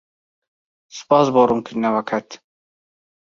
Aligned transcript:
سوپاس 0.95 1.27
بۆ 1.33 1.41
ڕوونکردنەوەکەت. 1.49 2.29